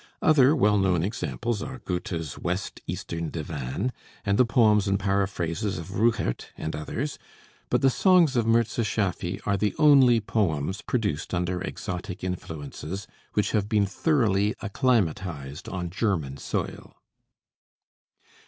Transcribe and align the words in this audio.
Other 0.23 0.55
well 0.55 0.79
known 0.79 1.03
examples 1.03 1.61
are 1.61 1.77
Goethe's 1.77 2.35
'West 2.35 2.81
Eastern 2.87 3.29
Divan,' 3.29 3.91
and 4.25 4.39
the 4.39 4.47
poems 4.47 4.87
and 4.87 4.99
paraphrases 4.99 5.77
of 5.77 5.89
Rückert 5.89 6.45
and 6.57 6.75
others; 6.75 7.19
but 7.69 7.83
the 7.83 7.89
'Songs 7.91 8.35
of 8.35 8.47
Mirza 8.47 8.83
Schaffy' 8.83 9.39
are 9.45 9.57
the 9.57 9.75
only 9.77 10.19
poems 10.19 10.81
produced 10.81 11.35
under 11.35 11.61
exotic 11.61 12.23
influences 12.23 13.05
which 13.33 13.51
have 13.51 13.69
been 13.69 13.85
thoroughly 13.85 14.55
acclimatized 14.59 15.69
on 15.69 15.91
German 15.91 16.37
soil. 16.37 16.95